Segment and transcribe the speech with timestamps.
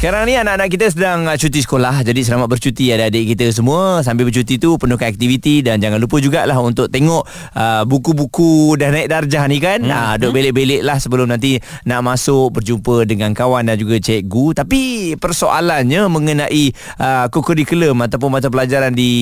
[0.00, 2.00] Sekarang ni anak-anak kita sedang uh, cuti sekolah.
[2.00, 4.00] Jadi selamat bercuti adik-adik kita semua.
[4.00, 5.60] Sambil bercuti tu penuhkan aktiviti.
[5.60, 9.84] Dan jangan lupa jugalah untuk tengok uh, Buku-buku dah naik darjah ni kan.
[9.84, 9.92] Hmm.
[9.92, 14.64] uh, Duk belik-belik lah sebelum nanti Nak masuk berjumpa dengan kawan dan juga cikgu.
[14.64, 14.80] Tapi
[15.20, 19.12] persoalannya mengenai uh, Kurikulum ataupun mata pelajaran di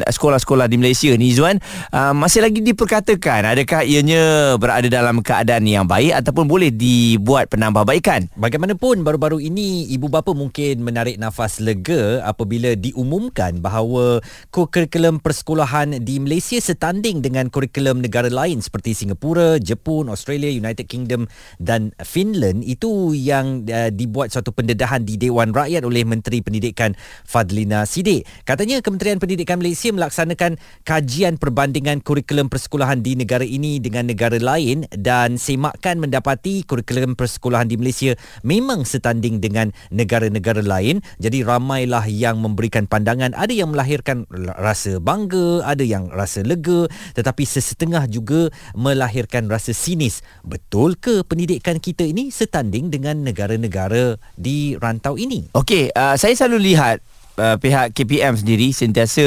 [0.00, 1.60] Sekolah-sekolah di Malaysia ni Zuan
[1.92, 8.32] uh, Masih lagi diperkatakan Adakah ianya berada dalam keadaan yang baik Ataupun boleh dibuat penambahbaikan?
[8.32, 14.22] Bagaimanapun baru-baru ini Ibu ibu bapa mungkin menarik nafas lega apabila diumumkan bahawa
[14.54, 21.26] kurikulum persekolahan di Malaysia setanding dengan kurikulum negara lain seperti Singapura, Jepun, Australia, United Kingdom
[21.58, 26.94] dan Finland itu yang uh, dibuat suatu pendedahan di Dewan Rakyat oleh Menteri Pendidikan
[27.26, 28.22] Fadlina Sidik.
[28.46, 30.54] Katanya Kementerian Pendidikan Malaysia melaksanakan
[30.86, 37.66] kajian perbandingan kurikulum persekolahan di negara ini dengan negara lain dan semakan mendapati kurikulum persekolahan
[37.66, 38.14] di Malaysia
[38.46, 41.00] memang setanding dengan negara-negara lain.
[41.16, 43.32] Jadi ramailah yang memberikan pandangan.
[43.32, 44.28] Ada yang melahirkan
[44.60, 46.84] rasa bangga ada yang rasa lega.
[47.16, 50.20] Tetapi sesetengah juga melahirkan rasa sinis.
[50.44, 55.48] Betul ke pendidikan kita ini setanding dengan negara-negara di rantau ini?
[55.56, 57.00] Okey uh, saya selalu lihat
[57.38, 59.24] uh, pihak KPM sendiri sentiasa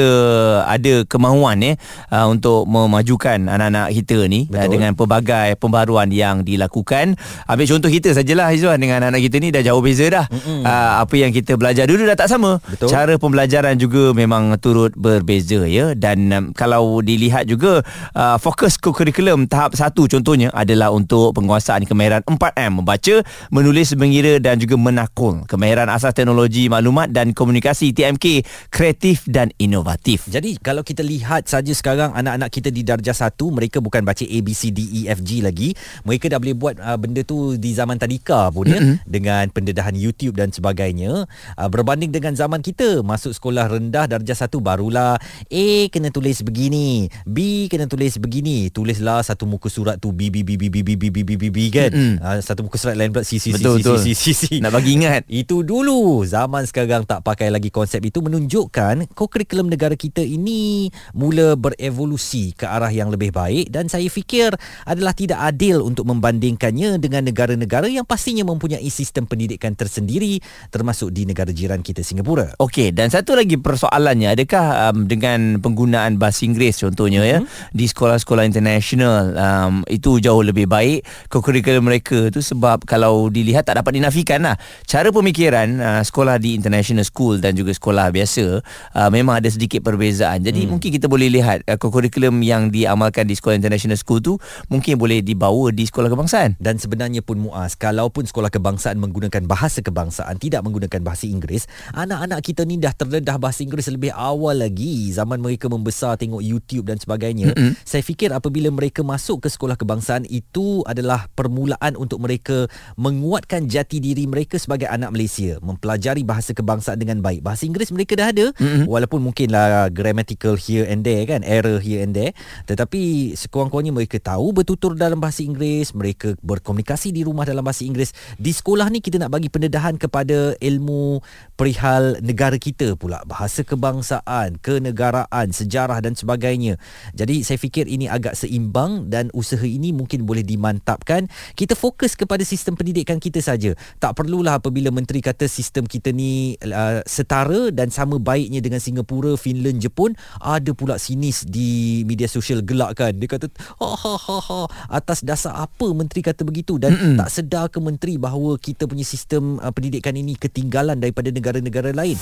[0.66, 1.74] ada kemahuan eh
[2.10, 7.16] uh, untuk memajukan anak-anak kita ni uh, dengan pelbagai pembaruan yang dilakukan.
[7.46, 10.26] Ambil contoh kita sajalah Izwan dengan anak-anak kita ni dah jauh beza dah.
[10.30, 12.58] Uh, apa yang kita belajar dulu dah tak sama.
[12.66, 12.90] Betul.
[12.90, 17.82] Cara pembelajaran juga memang turut berbeza ya dan um, kalau dilihat juga
[18.14, 24.58] uh, fokus kurikulum tahap satu contohnya adalah untuk penguasaan kemahiran 4M membaca, menulis, mengira dan
[24.58, 25.46] juga menakul.
[25.46, 30.24] Kemahiran asas teknologi maklumat dan komunikasi TMK kreatif dan inovatif.
[30.24, 34.38] Jadi kalau kita lihat saja sekarang anak-anak kita di darjah 1 mereka bukan baca A
[34.40, 35.76] B C D E F G lagi.
[36.08, 39.04] Mereka dah boleh buat uh, benda tu di zaman tadika pun ya mm-hmm.
[39.04, 41.28] dengan pendedahan YouTube dan sebagainya.
[41.60, 45.20] Uh, berbanding dengan zaman kita masuk sekolah rendah darjah 1 barulah
[45.52, 48.72] A kena tulis begini, B kena tulis begini.
[48.72, 51.44] Tulislah satu muka surat tu B B B B B B B B B B
[51.52, 51.92] B kan.
[51.92, 52.16] Mm-hmm.
[52.24, 54.42] Uh, satu muka surat lain pula C C C C C C C.
[54.64, 55.28] Nak bagi ingat.
[55.28, 56.24] Itu dulu.
[56.24, 62.54] Zaman sekarang tak pakai lagi konsep konsep itu menunjukkan kurikulum negara kita ini mula berevolusi
[62.54, 64.54] ke arah yang lebih baik dan saya fikir
[64.86, 70.38] adalah tidak adil untuk membandingkannya dengan negara-negara yang pastinya mempunyai sistem pendidikan tersendiri
[70.70, 72.54] termasuk di negara jiran kita Singapura.
[72.62, 77.34] Okey dan satu lagi persoalannya adakah um, dengan penggunaan bahasa Inggeris contohnya mm-hmm.
[77.34, 77.74] ya mhm.
[77.74, 83.82] di sekolah-sekolah international um, itu jauh lebih baik kurikulum mereka tu sebab kalau dilihat tak
[83.82, 84.54] dapat dinafikan lah
[84.86, 88.60] cara pemikiran uh, sekolah di international school dan juga sekolah biasa
[88.92, 90.44] uh, memang ada sedikit perbezaan.
[90.44, 90.76] Jadi hmm.
[90.76, 94.36] mungkin kita boleh lihat uh, kurikulum yang diamalkan di sekolah international school tu
[94.68, 96.60] mungkin boleh dibawa di sekolah kebangsaan.
[96.60, 101.64] Dan sebenarnya pun Muaz, kalaupun sekolah kebangsaan menggunakan bahasa kebangsaan tidak menggunakan bahasa Inggeris,
[101.96, 106.92] anak-anak kita ni dah terdedah bahasa Inggeris lebih awal lagi zaman mereka membesar tengok YouTube
[106.92, 107.56] dan sebagainya.
[107.56, 107.72] Hmm.
[107.88, 112.66] Saya fikir apabila mereka masuk ke sekolah kebangsaan itu adalah permulaan untuk mereka
[112.98, 117.40] menguatkan jati diri mereka sebagai anak Malaysia, mempelajari bahasa kebangsaan dengan baik.
[117.46, 118.46] Bahasa Inggeris mereka dah ada.
[118.58, 118.86] Mm-hmm.
[118.90, 122.34] walaupun mungkinlah grammatical here and there kan error here and there.
[122.66, 128.16] Tetapi sekurang-kurangnya mereka tahu bertutur dalam bahasa Inggeris mereka berkomunikasi di rumah dalam bahasa Inggeris.
[128.40, 131.20] Di sekolah ni kita nak bagi pendedahan kepada ilmu
[131.54, 133.22] perihal negara kita pula.
[133.28, 136.80] Bahasa kebangsaan kenegaraan sejarah dan sebagainya.
[137.12, 141.28] Jadi saya fikir ini agak seimbang dan usaha ini mungkin boleh dimantapkan.
[141.52, 143.76] Kita fokus kepada sistem pendidikan kita saja.
[144.00, 149.36] Tak perlulah apabila menteri kata sistem kita ni uh, setara dan sama baiknya dengan Singapura,
[149.36, 153.12] Finland, Jepun ada pula sinis di media sosial gelak kan?
[153.12, 156.80] Dia kata ha ha ha ha atas dasar apa menteri kata begitu?
[156.80, 157.16] Dan Mm-mm.
[157.20, 162.16] tak sedar ke menteri bahawa kita punya sistem uh, pendidikan ini ketinggalan daripada negara-negara lain?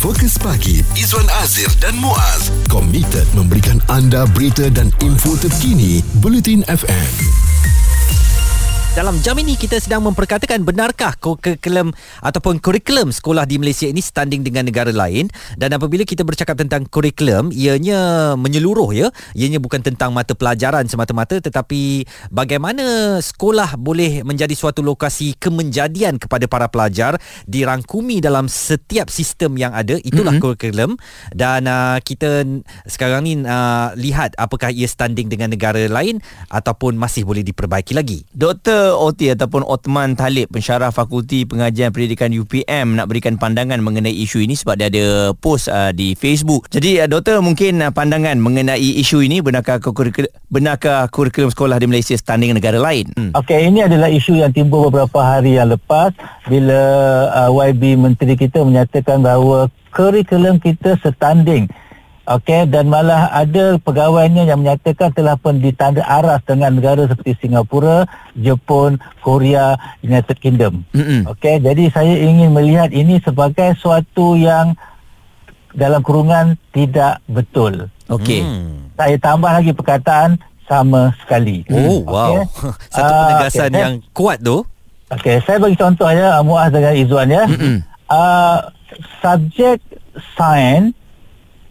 [0.00, 2.48] Fokus pagi Izwan Azir dan Muaz.
[2.72, 7.12] Komited memberikan anda berita dan info terkini Bulletin FM
[8.90, 11.94] dalam jam ini kita sedang memperkatakan benarkah kurikulum
[12.26, 15.30] ataupun kurikulum sekolah di Malaysia ini standing dengan negara lain.
[15.54, 19.06] Dan apabila kita bercakap tentang kurikulum ianya menyeluruh ya.
[19.38, 22.02] Ianya bukan tentang mata pelajaran semata-mata tetapi
[22.34, 27.14] bagaimana sekolah boleh menjadi suatu lokasi kemenjadian kepada para pelajar
[27.46, 30.02] dirangkumi dalam setiap sistem yang ada.
[30.02, 30.58] Itulah mm-hmm.
[30.58, 30.98] kurikulum.
[31.30, 32.42] Dan uh, kita
[32.90, 36.18] sekarang ni uh, lihat apakah ia standing dengan negara lain
[36.50, 38.26] ataupun masih boleh diperbaiki lagi
[38.96, 44.56] Oti ataupun Otman Talib pensyarah Fakulti Pengajian Pendidikan UPM nak berikan pandangan mengenai isu ini
[44.56, 46.72] sebab dia ada post uh, di Facebook.
[46.72, 51.86] Jadi uh, doktor mungkin uh, pandangan mengenai isu ini benarkah kurikulum, benarkah kurikulum sekolah di
[51.86, 53.12] Malaysia standing negara lain?
[53.14, 53.36] Hmm.
[53.36, 56.16] Okey, ini adalah isu yang timbul beberapa hari yang lepas
[56.48, 56.80] bila
[57.36, 61.68] uh, YB menteri kita menyatakan bahawa kurikulum kita setanding
[62.30, 68.06] Okey dan malah ada pegawainya yang menyatakan telah pun ditanda aras dengan negara seperti Singapura,
[68.38, 70.86] Jepun, Korea, United Kingdom.
[70.94, 71.26] Mm-hmm.
[71.26, 74.78] Okey, jadi saya ingin melihat ini sebagai suatu yang
[75.74, 77.90] dalam kurungan tidak betul.
[78.06, 78.46] Okey.
[78.46, 78.94] Hmm.
[78.94, 80.38] Saya tambah lagi perkataan
[80.70, 81.66] sama sekali.
[81.66, 82.46] Oh, wow.
[82.94, 83.82] Satu ah, penegasan uh, okay.
[83.82, 84.62] yang kuat tu.
[85.10, 87.42] Okey, saya bagi contoh ya Muaz dengan Izwan ya.
[87.50, 87.76] Mm-hmm.
[88.06, 88.58] Uh,
[89.18, 89.82] subjek
[90.38, 90.94] sains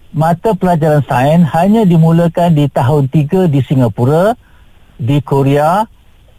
[0.10, 4.34] mata pelajaran sains hanya dimulakan di tahun 3 di Singapura,
[4.98, 5.86] di Korea,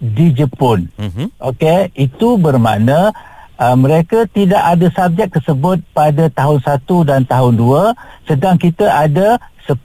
[0.00, 0.90] di Jepun.
[0.98, 1.26] Mm-hmm.
[1.38, 3.14] Okey, itu bermakna
[3.60, 9.38] uh, mereka tidak ada subjek tersebut pada tahun 1 dan tahun 2, sedang kita ada
[9.68, 9.76] 10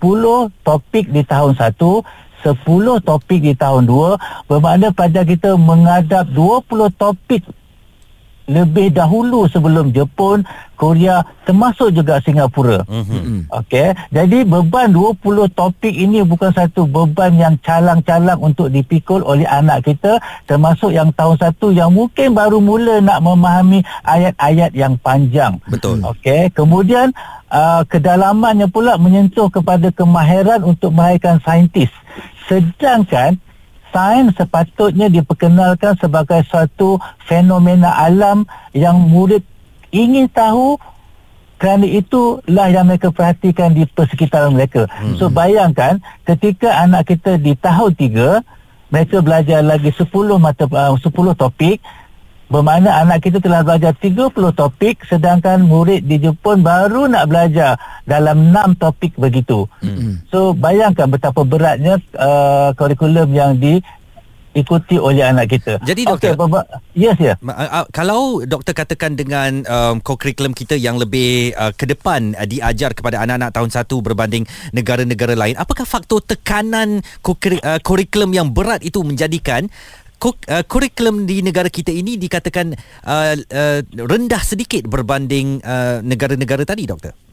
[0.64, 2.56] topik di tahun 1, 10
[3.06, 7.44] topik di tahun 2, bermakna pada kita menghadap 20 topik
[8.46, 10.46] lebih dahulu sebelum Jepun,
[10.78, 12.84] Korea termasuk juga Singapura.
[12.86, 13.50] Mm-hmm.
[13.50, 19.88] Okey, jadi beban 20 topik ini bukan satu beban yang calang-calang untuk dipikul oleh anak
[19.88, 25.58] kita termasuk yang tahun satu yang mungkin baru mula nak memahami ayat-ayat yang panjang.
[25.66, 26.04] Betul.
[26.04, 27.16] Okey, kemudian
[27.50, 31.90] uh, kedalamannya pula menyentuh kepada kemahiran untuk melahirkan saintis.
[32.46, 33.42] Sedangkan
[33.96, 38.44] sains sepatutnya diperkenalkan sebagai suatu fenomena alam
[38.76, 39.40] yang murid
[39.96, 40.76] ingin tahu
[41.56, 44.92] kerana itulah yang mereka perhatikan di persekitaran mereka.
[44.92, 45.16] Hmm.
[45.16, 48.44] So bayangkan ketika anak kita di tahun tiga
[48.92, 51.08] mereka belajar lagi 10 mata uh, 10
[51.40, 51.80] topik
[52.46, 57.74] Bermakna anak kita telah belajar 30 topik sedangkan murid di Jepun baru nak belajar
[58.06, 59.66] dalam 6 topik begitu.
[59.82, 60.30] Mm-hmm.
[60.30, 63.82] So bayangkan betapa beratnya uh, kurikulum yang di
[64.56, 65.84] ikuti oleh anak kita.
[65.84, 66.64] Jadi doktor, okay,
[66.96, 67.36] yes ya.
[67.44, 72.48] Uh, uh, kalau doktor katakan dengan um, kurikulum kita yang lebih uh, ke depan uh,
[72.48, 77.04] diajar kepada anak-anak tahun satu berbanding negara-negara lain, apakah faktor tekanan
[77.84, 79.68] kurikulum uh, yang berat itu menjadikan
[80.66, 82.74] kurikulum di negara kita ini dikatakan
[83.06, 87.25] uh, uh, rendah sedikit berbanding uh, negara-negara tadi doktor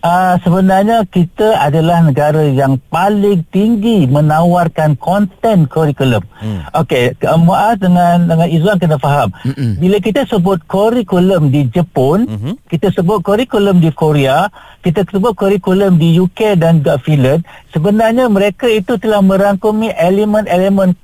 [0.00, 6.24] Uh, sebenarnya kita adalah negara yang paling tinggi menawarkan konten kurikulum.
[6.40, 6.64] Hmm.
[6.72, 9.28] Okey, Muaz dengan dengan Izwan kena faham.
[9.44, 9.76] Mm-mm.
[9.76, 12.54] Bila kita sebut kurikulum di Jepun, mm-hmm.
[12.72, 14.48] kita sebut kurikulum di Korea,
[14.80, 20.96] kita sebut kurikulum di UK dan juga Finland, sebenarnya mereka itu telah merangkumi elemen-elemen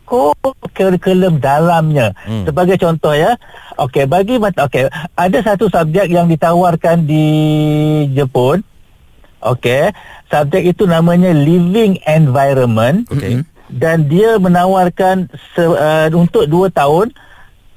[0.73, 2.17] kurikulum dalamnya.
[2.25, 2.49] Mm.
[2.49, 3.37] Sebagai contoh ya.
[3.77, 4.89] Okey, bagi okey,
[5.21, 7.29] ada satu subjek yang ditawarkan di
[8.17, 8.65] Jepun
[9.45, 9.93] Okey,
[10.33, 13.05] subjek itu namanya living environment.
[13.13, 13.45] Okey.
[13.67, 17.11] Dan dia menawarkan se, uh, untuk dua tahun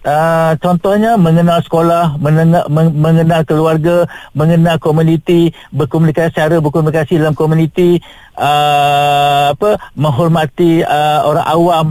[0.06, 2.64] uh, contohnya mengenal sekolah, mengenal,
[2.94, 8.00] mengenal keluarga, mengenal komuniti, berkomunikasi cara berkomunikasi dalam komuniti,
[8.38, 11.86] uh, apa menghormati uh, orang awam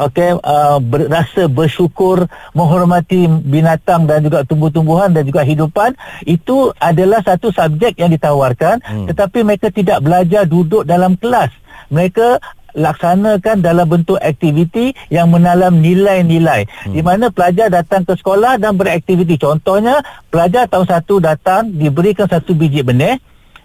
[0.00, 0.80] okey uh,
[1.12, 2.24] rasa bersyukur
[2.56, 5.92] menghormati binatang dan juga tumbuh-tumbuhan dan juga hidupan
[6.24, 9.06] itu adalah satu subjek yang ditawarkan hmm.
[9.12, 11.52] tetapi mereka tidak belajar duduk dalam kelas
[11.92, 12.40] mereka
[12.70, 16.94] laksanakan dalam bentuk aktiviti yang menalam nilai-nilai hmm.
[16.94, 22.54] di mana pelajar datang ke sekolah dan beraktiviti contohnya pelajar tahun satu datang diberikan satu
[22.54, 23.18] biji benih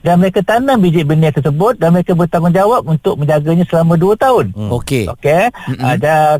[0.06, 4.46] dan mereka tanam biji benih tersebut dan mereka bertanggungjawab untuk menjaganya selama 2 tahun.
[4.54, 4.70] Hmm.
[4.78, 5.10] Okey.
[5.10, 5.50] Okey.
[5.82, 6.38] Ada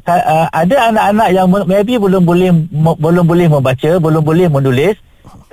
[0.54, 2.54] ada anak-anak yang maybe belum boleh
[3.02, 5.02] belum boleh membaca, belum boleh menulis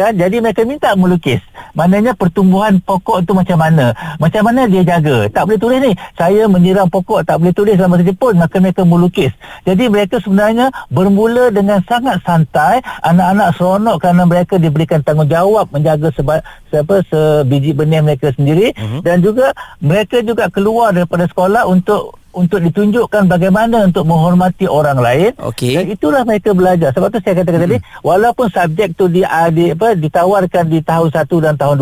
[0.03, 1.39] kan jadi mereka minta melukis.
[1.79, 3.95] Maknanya pertumbuhan pokok tu macam mana?
[4.19, 5.31] Macam mana dia jaga?
[5.31, 5.93] Tak boleh tulis ni.
[6.19, 9.33] Saya menyiram pokok tak boleh tulis dalam masa pun maka mereka melukis.
[9.63, 16.43] Jadi mereka sebenarnya bermula dengan sangat santai anak-anak seronok kerana mereka diberikan tanggungjawab menjaga seba,
[16.69, 18.75] siapa sebiji benih mereka sendiri.
[18.75, 19.01] Uh-huh.
[19.05, 25.31] dan juga mereka juga keluar daripada sekolah untuk untuk ditunjukkan bagaimana untuk menghormati orang lain
[25.39, 25.77] okay.
[25.77, 27.67] dan itulah mereka belajar sebab tu saya katakan hmm.
[27.69, 31.77] tadi walaupun subjek tu di, ah, di apa ditawarkan di tahun 1 dan tahun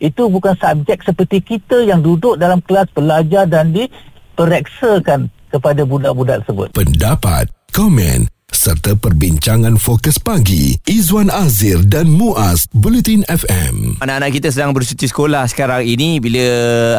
[0.00, 6.44] 2 itu bukan subjek seperti kita yang duduk dalam kelas belajar dan dipereksakan kepada budak-budak
[6.44, 8.28] tersebut pendapat komen
[8.64, 14.00] serta perbincangan fokus pagi Izwan Azir dan Muaz Bulletin FM.
[14.00, 16.48] Anak-anak kita sedang bercuti sekolah sekarang ini bila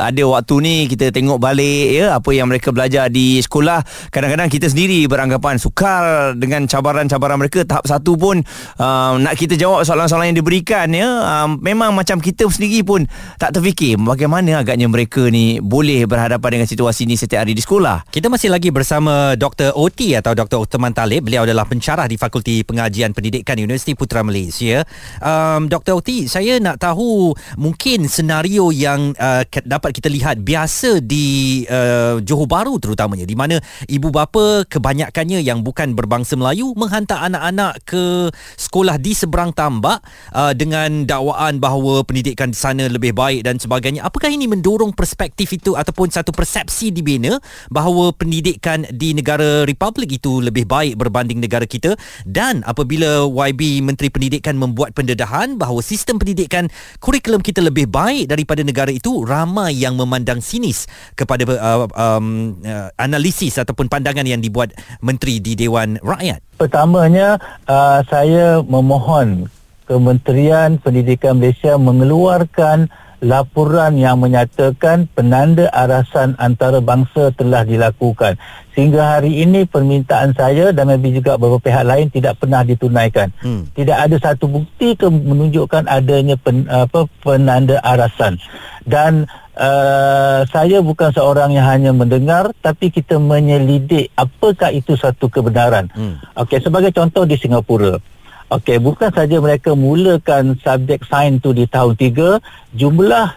[0.05, 3.81] ada waktu ni kita tengok balik ya apa yang mereka belajar di sekolah
[4.13, 8.45] kadang-kadang kita sendiri beranggapan sukar dengan cabaran-cabaran mereka tahap satu pun
[8.77, 13.09] uh, nak kita jawab soalan-soalan yang diberikan ya uh, memang macam kita sendiri pun
[13.41, 18.05] tak terfikir bagaimana agaknya mereka ni boleh berhadapan dengan situasi ni setiap hari di sekolah.
[18.13, 19.73] Kita masih lagi bersama Dr.
[19.73, 20.61] OT atau Dr.
[20.61, 21.25] Uthman Talib.
[21.25, 24.83] Beliau adalah pencarah di Fakulti Pengajian Pendidikan Universiti Putra Malaysia.
[25.23, 25.95] Um, Dr.
[26.01, 32.49] OT, saya nak tahu mungkin senario yang uh, dapat kita lihat biasa di uh, Johor
[32.49, 38.97] Bahru terutamanya di mana ibu bapa kebanyakannya yang bukan berbangsa Melayu menghantar anak-anak ke sekolah
[38.97, 40.01] di seberang tambak
[40.33, 44.01] uh, dengan dakwaan bahawa pendidikan di sana lebih baik dan sebagainya.
[44.01, 47.37] Apakah ini mendorong perspektif itu ataupun satu persepsi dibina
[47.69, 51.93] bahawa pendidikan di negara Republik itu lebih baik berbanding negara kita
[52.25, 56.65] dan apabila YB Menteri Pendidikan membuat pendedahan bahawa sistem pendidikan
[56.97, 62.89] kurikulum kita lebih baik daripada negara itu ramai yang memandang sinis kepada uh, um, uh,
[62.97, 64.73] analisis ataupun pandangan yang dibuat
[65.05, 66.41] menteri di Dewan Rakyat.
[66.57, 67.37] Pertamanya
[67.69, 69.45] uh, saya memohon
[69.85, 72.89] Kementerian Pendidikan Malaysia mengeluarkan
[73.25, 78.37] laporan yang menyatakan penanda arasan antarabangsa telah dilakukan.
[78.77, 83.33] Sehingga hari ini permintaan saya dan lebih juga beberapa pihak lain tidak pernah ditunaikan.
[83.41, 83.65] Hmm.
[83.73, 88.37] Tidak ada satu bukti ke menunjukkan adanya pen, apa penanda arasan.
[88.85, 89.25] Dan
[89.57, 95.89] uh, saya bukan seorang yang hanya mendengar tapi kita menyelidik apakah itu satu kebenaran.
[95.97, 96.21] Hmm.
[96.45, 98.14] Okey sebagai contoh di Singapura
[98.45, 103.33] Okey, bukan saja mereka mulakan subjek sains tu di tahun 3, jumlah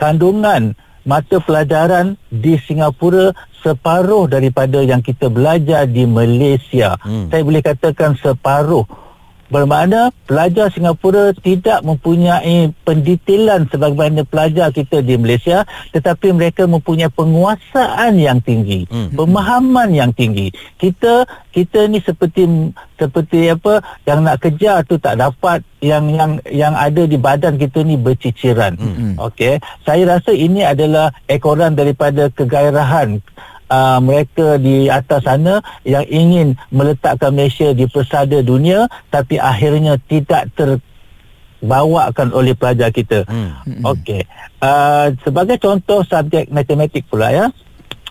[0.00, 0.72] kandungan
[1.04, 6.96] mata pelajaran di Singapura separuh daripada yang kita belajar di Malaysia.
[7.04, 7.28] Hmm.
[7.28, 8.88] Saya boleh katakan separuh
[9.50, 18.16] bermakna pelajar Singapura tidak mempunyai pendetailan sebagaimana pelajar kita di Malaysia tetapi mereka mempunyai penguasaan
[18.16, 19.18] yang tinggi hmm.
[19.18, 22.46] pemahaman yang tinggi kita kita ni seperti
[22.94, 27.82] seperti apa yang nak kejar tu tak dapat yang yang yang ada di badan kita
[27.82, 29.18] ni berciciran hmm.
[29.18, 33.18] okey saya rasa ini adalah ekoran daripada kegairahan
[33.70, 40.50] uh, mereka di atas sana yang ingin meletakkan Malaysia di persada dunia tapi akhirnya tidak
[40.58, 43.24] terbawakan oleh pelajar kita.
[43.30, 43.54] Hmm.
[43.86, 44.26] Okey.
[44.60, 47.46] Uh, sebagai contoh subjek matematik pula ya.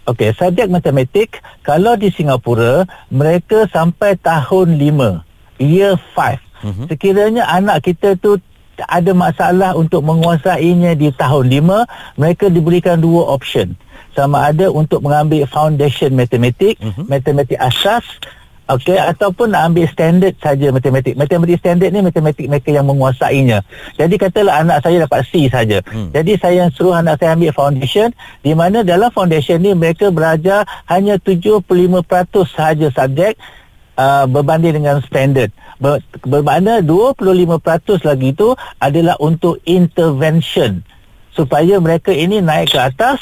[0.09, 6.49] Okey, subjek matematik kalau di Singapura mereka sampai tahun 5, year 5.
[6.59, 6.85] Mm-hmm.
[6.89, 8.41] Sekiranya anak kita tu
[8.89, 13.77] ada masalah untuk menguasainya di tahun 5, mereka diberikan dua option
[14.17, 17.05] sama ada untuk mengambil foundation matematik, uh-huh.
[17.05, 18.05] matematik asas
[18.69, 21.17] okey ataupun nak ambil standard saja matematik.
[21.17, 23.65] Matematik standard ni matematik mereka yang menguasainya.
[23.97, 25.81] Jadi katalah anak saya dapat C saja.
[25.89, 26.13] Hmm.
[26.13, 28.13] Jadi saya suruh anak saya ambil foundation
[28.45, 31.65] di mana dalam foundation ni mereka belajar hanya 75%
[32.45, 33.35] sahaja subjek
[33.99, 37.59] Uh, berbanding dengan standard Ber, bermakna 25%
[38.07, 40.87] lagi itu adalah untuk intervention
[41.35, 43.19] supaya mereka ini naik ke atas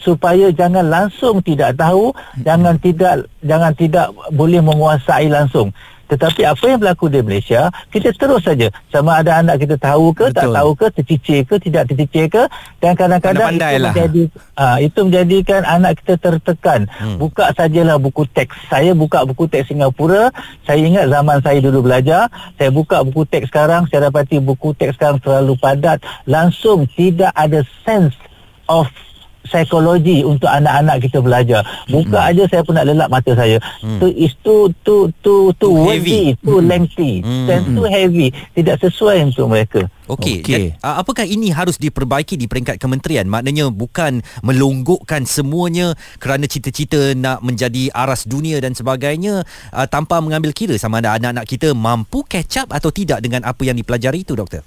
[0.00, 2.42] supaya jangan langsung tidak tahu hmm.
[2.42, 3.14] jangan tidak
[3.44, 5.70] jangan tidak boleh menguasai langsung
[6.10, 10.26] tetapi apa yang berlaku di Malaysia kita terus saja sama ada anak kita tahu ke
[10.26, 10.36] Betul.
[10.42, 12.42] tak tahu ke tercicir ke tidak tercicir ke
[12.82, 13.94] dan kadang-kadang itu lah.
[13.94, 14.22] menjadi
[14.58, 17.22] uh, itu menjadikan anak kita tertekan hmm.
[17.22, 20.34] buka sajalah buku teks saya buka buku teks Singapura
[20.66, 22.26] saya ingat zaman saya dulu belajar
[22.58, 27.62] saya buka buku teks sekarang saya dapati buku teks sekarang terlalu padat langsung tidak ada
[27.86, 28.18] sense
[28.66, 28.90] of
[29.44, 31.64] psikologi untuk anak-anak kita belajar.
[31.88, 32.30] Buka hmm.
[32.34, 33.56] aja saya pun nak lelap mata saya.
[33.80, 33.98] Hmm.
[33.98, 36.68] So is too too too too, too heavy, too hmm.
[36.68, 37.48] lengthy, hmm.
[37.48, 38.34] and too heavy.
[38.54, 39.80] Tidak sesuai untuk mereka.
[40.10, 40.42] Okey.
[40.42, 40.64] Okay.
[40.82, 43.30] Uh, apakah ini harus diperbaiki di peringkat kementerian?
[43.30, 50.50] Maknanya bukan melonggokkan semuanya kerana cita-cita nak menjadi aras dunia dan sebagainya uh, tanpa mengambil
[50.50, 54.34] kira sama ada anak-anak kita mampu catch up atau tidak dengan apa yang dipelajari itu
[54.34, 54.66] doktor.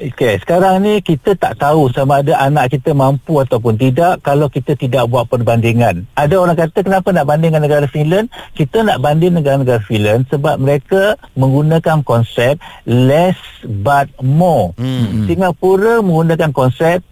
[0.00, 4.72] Okay, sekarang ni kita tak tahu sama ada anak kita mampu ataupun tidak kalau kita
[4.72, 6.08] tidak buat perbandingan.
[6.16, 8.32] Ada orang kata kenapa nak bandingkan negara Finland?
[8.56, 12.56] Kita nak banding negara-negara Finland sebab mereka menggunakan konsep
[12.88, 13.36] less
[13.84, 14.72] but more.
[14.80, 15.28] Hmm.
[15.28, 17.04] Singapura menggunakan konsep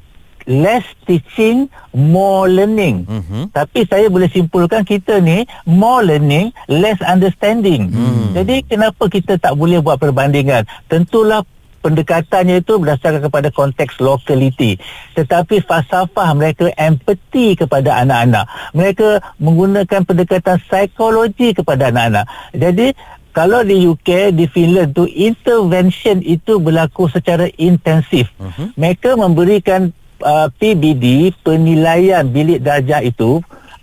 [0.49, 3.05] less teaching, more learning.
[3.05, 3.53] Mm-hmm.
[3.53, 7.93] Tapi saya boleh simpulkan kita ni more learning, less understanding.
[7.93, 8.33] Mm.
[8.33, 10.65] Jadi kenapa kita tak boleh buat perbandingan?
[10.89, 11.45] Tentulah
[11.81, 14.77] pendekatannya itu berdasarkan kepada konteks lokaliti.
[15.15, 18.45] Tetapi falsafah mereka empati kepada anak-anak.
[18.75, 19.09] Mereka
[19.39, 22.27] menggunakan pendekatan psikologi kepada anak-anak.
[22.55, 22.93] Jadi
[23.33, 28.27] kalau di UK di Finland tu intervention itu berlaku secara intensif.
[28.41, 28.75] Uh-huh.
[28.75, 33.39] mereka memberikan uh, PBD penilaian bilik darjah itu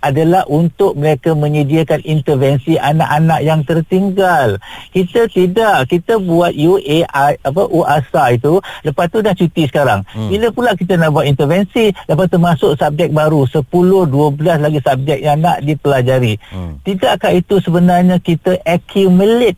[0.06, 4.62] adalah untuk mereka menyediakan intervensi anak-anak yang tertinggal.
[4.94, 10.06] Kita tidak, kita buat UAI apa UASA itu lepas tu dah cuti sekarang.
[10.14, 10.30] Hmm.
[10.30, 15.20] Bila pula kita nak buat intervensi, lepas tu masuk subjek baru 10 12 lagi subjek
[15.26, 16.38] yang nak dipelajari.
[16.54, 16.78] Hmm.
[16.86, 19.58] Tidakkah itu sebenarnya kita accumulate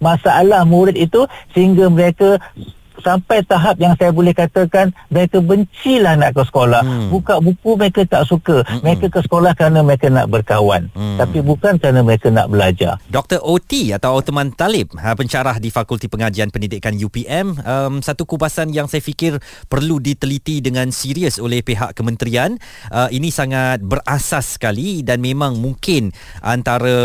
[0.00, 2.40] masalah murid itu sehingga mereka
[3.00, 7.08] sampai tahap yang saya boleh katakan mereka bencilah nak ke sekolah hmm.
[7.10, 8.80] buka buku mereka tak suka hmm.
[8.84, 11.18] mereka ke sekolah kerana mereka nak berkawan hmm.
[11.18, 13.40] tapi bukan kerana mereka nak belajar Dr.
[13.42, 18.86] OT atau Othman Talib ha, pencarah di Fakulti Pengajian Pendidikan UPM um, satu kupasan yang
[18.86, 22.60] saya fikir perlu diteliti dengan serius oleh pihak kementerian
[22.92, 26.12] uh, ini sangat berasas sekali dan memang mungkin
[26.44, 26.96] antara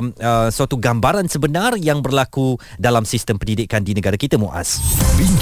[0.00, 4.80] uh, suatu gambaran sebenar yang berlaku dalam sistem pendidikan di negara kita Muaz
[5.18, 5.41] bincang,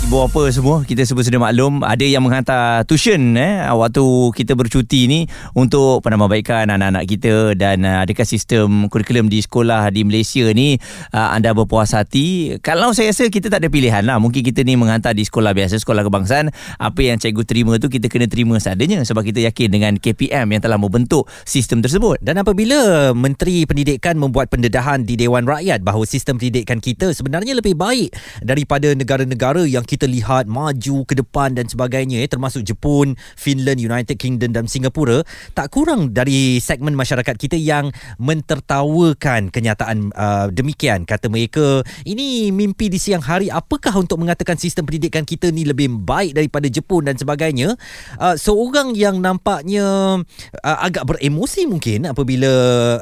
[0.00, 5.04] Ibu apa semua kita semua sudah maklum ada yang menghantar tuition eh waktu kita bercuti
[5.04, 10.80] ni untuk penambahbaikan anak-anak kita dan uh, adakah sistem kurikulum di sekolah di Malaysia ni
[11.12, 12.56] uh, anda berpuas hati?
[12.64, 14.16] Kalau saya rasa kita tak ada pilihan lah.
[14.16, 16.48] Mungkin kita ni menghantar di sekolah biasa sekolah kebangsaan.
[16.80, 20.64] Apa yang cikgu terima tu kita kena terima seadanya sebab kita yakin dengan KPM yang
[20.64, 22.16] telah membentuk sistem tersebut.
[22.24, 27.76] Dan apabila Menteri Pendidikan membuat pendedahan di Dewan Rakyat bahawa sistem pendidikan kita sebenarnya lebih
[27.76, 33.82] baik daripada negara-negara yang kita lihat maju ke depan dan sebagainya eh, termasuk Jepun, Finland,
[33.82, 35.26] United Kingdom dan Singapura
[35.58, 37.90] tak kurang dari segmen masyarakat kita yang
[38.22, 41.82] mentertawakan kenyataan uh, demikian kata mereka.
[42.06, 46.70] Ini mimpi di siang hari apakah untuk mengatakan sistem pendidikan kita ni lebih baik daripada
[46.70, 47.74] Jepun dan sebagainya?
[48.22, 50.20] Uh, seorang yang nampaknya
[50.62, 52.52] uh, agak beremosi mungkin apabila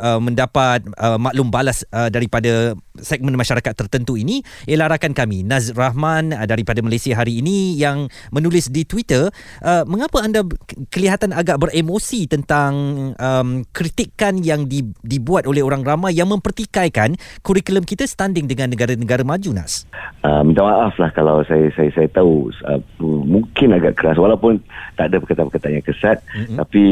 [0.01, 5.73] uh, mendapat uh, maklum balas uh, daripada segmen masyarakat tertentu ini ialah rakan kami Naz
[5.75, 9.31] Rahman uh, daripada Malaysia hari ini yang menulis di Twitter
[9.63, 10.45] uh, mengapa anda
[10.93, 12.73] kelihatan agak beremosi tentang
[13.17, 19.23] um, kritikan yang di, dibuat oleh orang ramai yang mempertikaikan kurikulum kita standing dengan negara-negara
[19.23, 19.89] maju Nas
[20.25, 24.61] uh, minta maaf lah kalau saya saya saya tahu uh, mungkin agak keras walaupun
[24.99, 26.57] tak ada perkataan-perkataan yang kesat mm-hmm.
[26.59, 26.85] tapi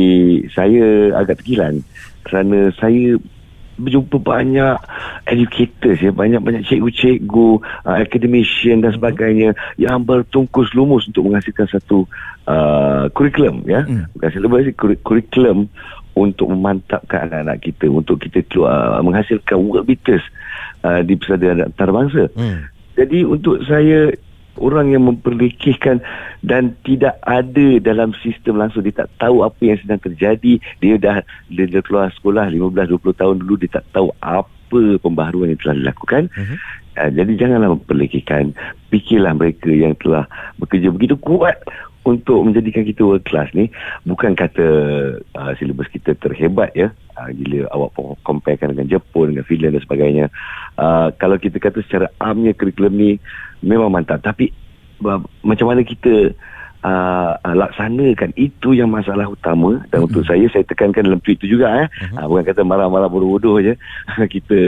[0.55, 1.83] saya agak tergilan
[2.27, 3.19] kerana saya
[3.77, 4.77] berjumpa banyak
[5.29, 12.09] educators ya banyak-banyak cikgu-cikgu uh, academician dan sebagainya yang bertungkus lumus untuk menghasilkan satu
[12.49, 14.13] uh, kurikulum ya hmm.
[14.17, 14.61] bukan selepas
[15.05, 15.69] kurikulum
[16.17, 20.25] untuk memantapkan anak-anak kita untuk kita keluar uh, menghasilkan world beaters
[20.81, 22.73] uh, di persatuan antarabangsa hmm.
[22.97, 24.11] jadi untuk saya
[24.59, 26.01] orang yang memperlekehkan
[26.45, 28.85] dan tidak ada dalam sistem langsung.
[28.85, 30.59] Dia tak tahu apa yang sedang terjadi.
[30.81, 35.55] Dia dah dia, dia keluar sekolah 15 20 tahun dulu dia tak tahu apa pembaharuan
[35.55, 36.23] yang telah dilakukan.
[36.35, 36.57] Uh-huh.
[36.99, 38.57] uh, jadi janganlah memperlekehkan
[38.91, 40.27] fikirlah mereka yang telah
[40.59, 41.61] bekerja begitu kuat
[42.07, 43.67] untuk menjadikan kita world class ni.
[44.07, 44.67] Bukan kata
[45.35, 46.95] uh, silibus kita terhebat ya.
[47.19, 47.91] Uh, gila awak
[48.23, 50.27] comparekan dengan Jepun dengan Finland dan sebagainya.
[50.79, 53.11] Uh, kalau kita kata secara amnya kurikulum ni
[53.65, 54.21] memang mantap.
[54.25, 54.51] Tapi
[55.45, 56.33] macam mana kita
[56.83, 60.07] uh, uh, laksanakan itu yang masalah utama dan mm-hmm.
[60.11, 62.19] untuk saya saya tekankan dalam tweet itu juga eh mm-hmm.
[62.21, 63.75] uh, bukan kata marah-marah bodoh-bodoh je
[64.35, 64.59] kita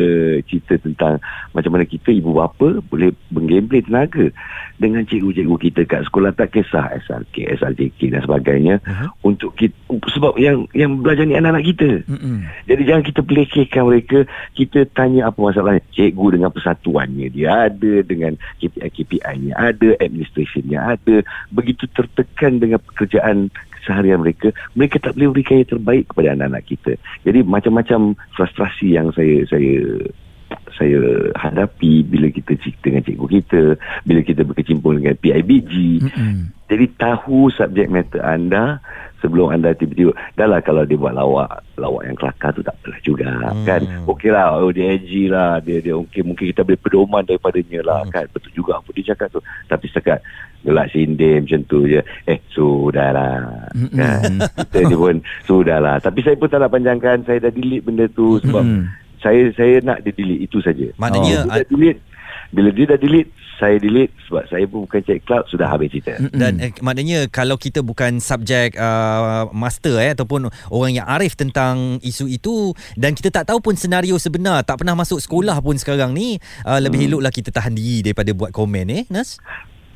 [0.46, 1.20] cerita tentang
[1.52, 4.32] macam mana kita ibu bapa boleh menggambling tenaga
[4.78, 9.10] dengan cikgu-cikgu kita kat sekolah tak kisah SRK, SRJK dan sebagainya uh-huh.
[9.26, 9.74] untuk kita
[10.14, 11.90] sebab yang yang belajar ni anak-anak kita.
[12.06, 12.38] Uh-uh.
[12.70, 14.18] Jadi jangan kita pelekehkan mereka,
[14.54, 15.82] kita tanya apa masalahnya.
[15.88, 21.16] Cikgu dengan persatuannya dia ada, dengan KPI-KPI-nya ada, administrationnya ada.
[21.50, 23.50] Begitu tertekan dengan pekerjaan
[23.82, 26.92] seharian mereka, mereka tak boleh berikan yang terbaik kepada anak-anak kita.
[27.26, 29.74] Jadi macam-macam frustrasi yang saya saya
[30.78, 30.98] saya
[31.34, 33.62] hadapi bila kita cerita dengan cikgu kita,
[34.06, 35.74] bila kita berkecimpung dengan PIBG.
[36.06, 36.38] Mm-hmm.
[36.70, 38.78] Jadi tahu subjek matter anda
[39.18, 43.00] sebelum anda tiba-tiba dah lah kalau dia buat lawak lawak yang kelakar tu tak apalah
[43.02, 43.66] juga mm.
[43.66, 47.80] kan okey lah oh, dia edgy lah dia, dia okay, mungkin kita boleh pedoman daripadanya
[47.82, 48.10] lah mm.
[48.14, 50.22] kan betul juga apa dia cakap tu tapi setakat
[50.66, 52.00] gelak sindir macam tu je.
[52.26, 53.70] Eh sudahlah.
[53.74, 54.32] Mm kan?
[54.74, 56.02] Kita pun sudahlah.
[56.02, 58.84] Tapi saya pun tak nak panjangkan saya dah delete benda tu sebab mm
[59.18, 60.94] saya saya nak dia delete itu saja.
[60.94, 62.00] Maknanya oh, dia delete
[62.54, 66.14] bila dia dah delete saya delete sebab saya pun bukan cek cloud sudah habis cerita.
[66.30, 71.98] Dan eh, maknanya kalau kita bukan subjek uh, master eh ataupun orang yang arif tentang
[71.98, 76.14] isu itu dan kita tak tahu pun senario sebenar, tak pernah masuk sekolah pun sekarang
[76.14, 77.18] ni, uh, lebih Hmm.
[77.18, 79.42] eloklah kita tahan diri daripada buat komen eh, Nas?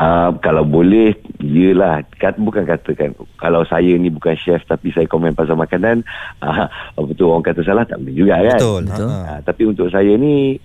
[0.03, 5.31] Uh, kalau boleh Yelah kat, Bukan katakan Kalau saya ni bukan chef Tapi saya komen
[5.31, 6.03] pasal makanan
[6.43, 6.67] uh,
[6.99, 8.81] Betul orang kata salah Tak boleh juga kan Betul.
[8.91, 9.07] Betul.
[9.07, 10.59] Uh, tapi untuk saya ni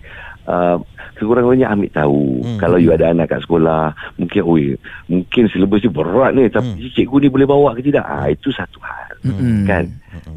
[0.49, 0.81] uh,
[1.13, 2.57] Kekurang-kurangnya ambil tahu Hmm.
[2.57, 4.73] Kalau you ada anak kat sekolah Mungkin oi,
[5.05, 6.89] Mungkin silibus ni berat ni Tapi Hmm.
[6.97, 9.65] cikgu ni boleh bawa ke tidak ah, Itu satu hal Hmm.
[9.69, 9.85] Kan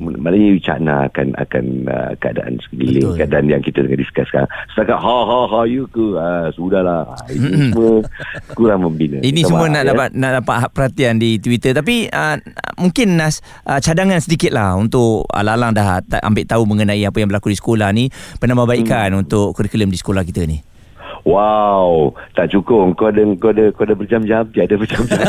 [0.01, 3.19] Maknanya you cakna akan, akan uh, Keadaan sekeliling Betul.
[3.19, 7.27] Keadaan yang kita tengah discuss sekarang Setakat ha ha ha you ke ah, Sudahlah Ah,
[7.33, 7.71] Ini Mm-mm.
[7.73, 7.93] semua
[8.55, 9.89] Kurang membina Ini Minta semua nak ya.
[9.93, 12.37] dapat nak dapat perhatian di Twitter tapi uh,
[12.79, 17.29] mungkin Nas uh, cadangan sedikit lah untuk alang-alang dah tak ambil tahu mengenai apa yang
[17.29, 19.23] berlaku di sekolah ni penambahbaikan hmm.
[19.27, 20.70] untuk kurikulum di sekolah kita ni.
[21.25, 22.97] Wow, tak cukup.
[22.97, 25.21] Kau ada kau ada kau ada berjam-jam, dia ada berjam-jam.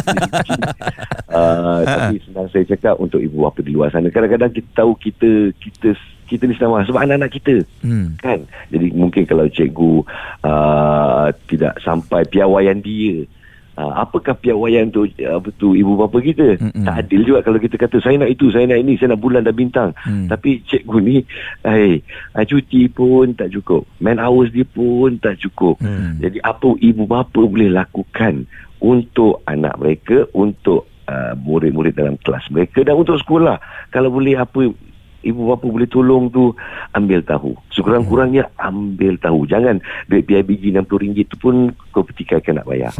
[1.27, 4.07] uh, tapi senang saya cakap untuk ibu bapa di luar sana.
[4.07, 5.95] Kadang-kadang kita tahu kita kita
[6.31, 7.55] kita ni senang sebab anak-anak kita.
[7.83, 8.15] Hmm.
[8.23, 8.47] Kan?
[8.71, 10.07] Jadi mungkin kalau cikgu
[10.47, 13.27] uh, tidak sampai piawaian dia
[13.71, 16.83] Uh, apakah piawaian untuk uh, apa tu ibu bapa kita Mm-mm.
[16.83, 19.47] tak adil juga kalau kita kata saya nak itu saya nak ini saya nak bulan
[19.47, 20.27] dan bintang Mm.
[20.27, 21.23] tapi cikgu ni
[21.63, 22.03] eh
[22.35, 26.19] uh, cuti pun tak cukup man hours dia pun tak cukup Hmm.
[26.19, 28.43] jadi apa ibu bapa boleh lakukan
[28.81, 33.61] untuk anak mereka, untuk uh, murid-murid dalam kelas mereka dan untuk sekolah.
[33.93, 34.73] Kalau boleh apa
[35.21, 36.53] ibu bapa boleh tolong tu
[36.91, 37.53] ambil tahu.
[37.71, 39.45] Sekurang-kurangnya ambil tahu.
[39.45, 41.55] Jangan duit PIBG RM60 tu pun
[41.89, 42.91] kau petikaikan nak bayar.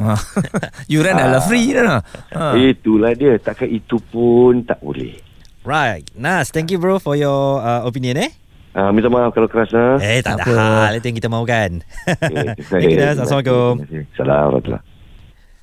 [0.92, 2.02] Yuran lah free dah.
[2.34, 2.54] Ha.
[2.56, 3.38] Itulah dia.
[3.38, 5.18] Takkan itu pun tak boleh.
[5.62, 6.06] Right.
[6.18, 8.32] Nas, thank you bro for your uh, opinion eh.
[8.72, 9.68] Uh, minta maaf kalau keras.
[10.00, 10.56] Eh, tak, Tak ada apa.
[10.88, 10.92] hal.
[10.98, 11.70] Itu yang kita mahukan.
[12.32, 12.56] Okay.
[12.72, 13.18] Thank you, Nas.
[13.20, 13.74] Assalamualaikum.
[14.16, 14.91] Assalamualaikum.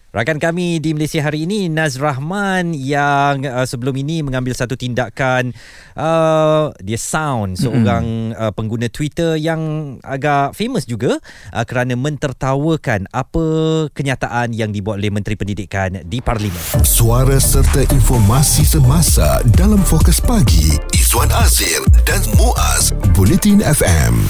[0.09, 5.53] Rakan kami di Malaysia hari ini Naz Rahman yang uh, sebelum ini mengambil satu tindakan
[5.93, 9.61] uh, dia sound seorang uh, pengguna Twitter yang
[10.01, 11.21] agak famous juga
[11.53, 13.47] uh, kerana mentertawakan apa
[13.93, 16.89] kenyataan yang dibuat oleh Menteri Pendidikan di Parlimen.
[16.89, 24.25] Suara serta informasi semasa dalam fokus pagi Izwan Azir dan Muaz Bulletin FM.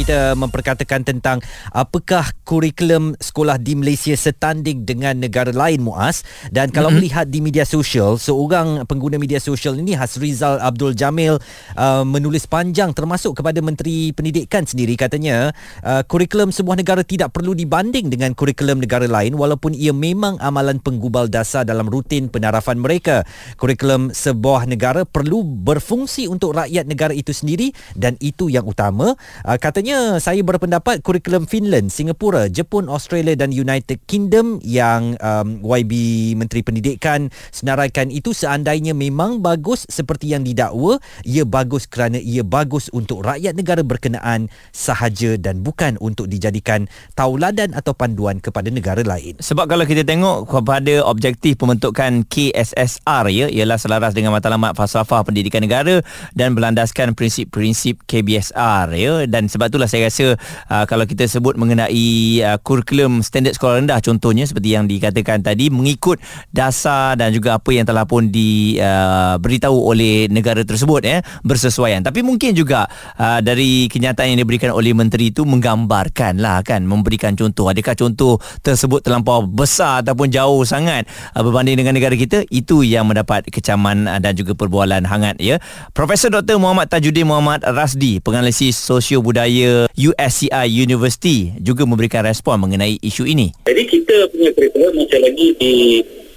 [0.00, 1.44] Kita memperkatakan tentang
[1.76, 6.24] apakah kurikulum sekolah di Malaysia setanding dengan negara lain Muaz.
[6.48, 7.04] Dan kalau mm-hmm.
[7.04, 11.36] melihat di media sosial seorang pengguna media sosial ini Hasrizal Abdul Jamil
[11.76, 14.96] uh, menulis panjang termasuk kepada Menteri Pendidikan sendiri.
[14.96, 15.52] Katanya
[15.84, 20.80] uh, kurikulum sebuah negara tidak perlu dibanding dengan kurikulum negara lain walaupun ia memang amalan
[20.80, 23.28] penggubal dasar dalam rutin penarafan mereka.
[23.60, 29.12] Kurikulum sebuah negara perlu berfungsi untuk rakyat negara itu sendiri dan itu yang utama.
[29.44, 29.89] Uh, katanya
[30.22, 35.92] saya berpendapat kurikulum Finland, Singapura, Jepun, Australia dan United Kingdom yang um, YB
[36.38, 42.86] Menteri Pendidikan senaraikan itu seandainya memang bagus seperti yang didakwa, ia bagus kerana ia bagus
[42.94, 46.86] untuk rakyat negara berkenaan sahaja dan bukan untuk dijadikan
[47.18, 49.34] tauladan atau panduan kepada negara lain.
[49.42, 55.66] Sebab kalau kita tengok kepada objektif pembentukan KSSR ya ialah selaras dengan matlamat falsafah pendidikan
[55.66, 55.98] negara
[56.38, 60.36] dan berlandaskan prinsip-prinsip KBSR ya dan sebab itulah saya rasa
[60.68, 65.72] uh, kalau kita sebut mengenai uh, kurikulum standard sekolah rendah contohnya seperti yang dikatakan tadi
[65.72, 66.20] mengikut
[66.52, 72.04] dasar dan juga apa yang telah pun diberitahu uh, oleh negara tersebut ya bersesuaian.
[72.04, 72.84] Tapi mungkin juga
[73.16, 77.72] uh, dari kenyataan yang diberikan oleh menteri itu menggambarkan lah kan memberikan contoh.
[77.72, 82.44] Adakah contoh tersebut terlampau besar ataupun jauh sangat uh, berbanding dengan negara kita?
[82.52, 85.56] Itu yang mendapat kecaman uh, dan juga perbualan hangat ya.
[85.96, 89.59] Profesor Dr Muhammad Tajuddin Muhammad Rasdi penganalisis sosio budaya
[89.96, 93.52] USCI University juga memberikan respon mengenai isu ini.
[93.66, 95.74] Jadi kita punya kurikulum masih lagi di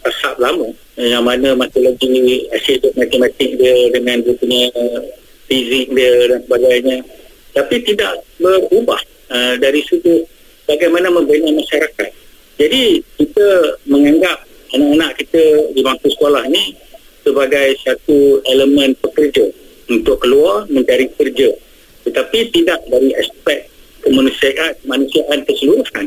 [0.03, 0.67] tahap lama
[0.99, 4.99] eh, yang mana masih lagi asyik matematik dia dengan dia punya uh,
[5.47, 6.97] fizik dia dan sebagainya.
[7.53, 10.25] Tapi tidak berubah uh, dari sudut
[10.65, 12.11] bagaimana membina masyarakat.
[12.57, 13.49] Jadi kita
[13.89, 16.73] menganggap anak-anak kita di bangku sekolah ni
[17.23, 19.47] sebagai satu elemen pekerja
[19.89, 21.53] untuk keluar mencari kerja
[22.03, 23.67] tetapi tidak dari aspek
[24.03, 26.05] kemanusiaan kemanusiaan keseluruhan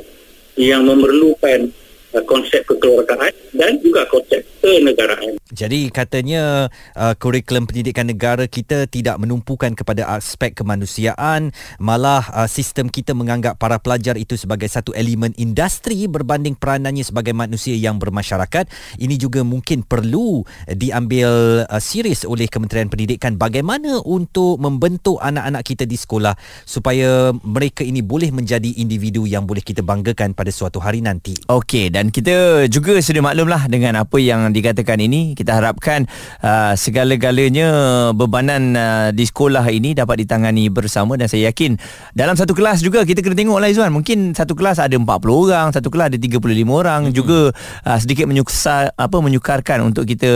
[0.56, 1.72] yang memerlukan
[2.14, 5.38] uh, konsep kekeluargaan dan juga konsep kenegaraan.
[5.56, 12.90] Jadi katanya uh, kurikulum pendidikan negara kita tidak menumpukan kepada aspek kemanusiaan, malah uh, sistem
[12.90, 18.68] kita menganggap para pelajar itu sebagai satu elemen industri berbanding peranannya sebagai manusia yang bermasyarakat.
[19.00, 25.88] Ini juga mungkin perlu diambil uh, serius oleh Kementerian Pendidikan bagaimana untuk membentuk anak-anak kita
[25.88, 26.34] di sekolah
[26.66, 31.32] supaya mereka ini boleh menjadi individu yang boleh kita banggakan pada suatu hari nanti.
[31.48, 35.32] Okey dan kita juga sudah maklumlah dengan apa yang dikatakan ini.
[35.32, 36.04] Kita harapkan
[36.44, 37.68] uh, segala-galanya
[38.12, 41.16] bebanan uh, di sekolah ini dapat ditangani bersama.
[41.16, 41.80] Dan saya yakin
[42.12, 45.08] dalam satu kelas juga kita kena tengoklah Izwan mungkin satu kelas ada 40
[45.48, 46.36] orang satu kelas ada 35
[46.68, 47.08] orang.
[47.08, 47.14] Hmm.
[47.16, 47.56] juga
[47.88, 50.28] uh, sedikit menyukar apa menyukarkan untuk kita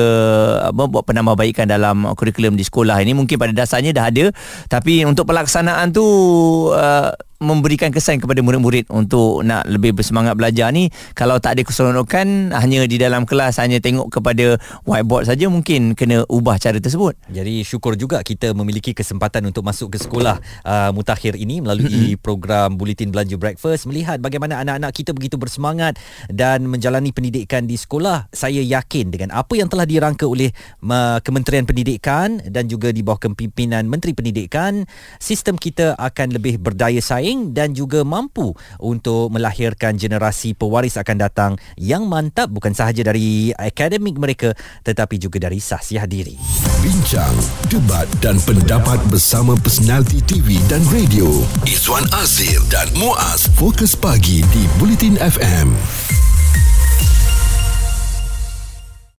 [0.64, 3.12] uh, buat penambahbaikan dalam kurikulum di sekolah ini.
[3.12, 4.32] Mungkin pada dasarnya dah ada.
[4.64, 6.08] Tapi untuk pelaksanaan tu
[6.72, 10.92] uh, memberikan kesan kepada murid-murid untuk nak lebih bersemangat belajar ni.
[11.16, 16.28] Kalau tak ada keseronokan hanya di dalam kelas hanya tengok kepada whiteboard saja mungkin kena
[16.28, 17.16] ubah cara tersebut.
[17.32, 20.36] Jadi syukur juga kita memiliki kesempatan untuk masuk ke sekolah
[20.68, 23.88] uh, mutakhir ini melalui program Bulletin Belanja Breakfast.
[23.88, 25.96] Melihat bagaimana anak-anak kita begitu bersemangat
[26.28, 30.52] dan menjalani pendidikan di sekolah saya yakin dengan apa yang telah dirangka oleh
[30.84, 34.84] uh, Kementerian Pendidikan dan juga di bawah kepimpinan Menteri Pendidikan
[35.16, 41.16] sistem kita akan lebih berdaya saing bersaing dan juga mampu untuk melahirkan generasi pewaris akan
[41.16, 46.34] datang yang mantap bukan sahaja dari akademik mereka tetapi juga dari sahsiah diri.
[46.82, 47.34] Bincang,
[47.70, 51.28] debat dan pendapat bersama personaliti TV dan radio
[51.68, 55.70] Izwan Azir dan Muaz Fokus Pagi di Bulletin FM.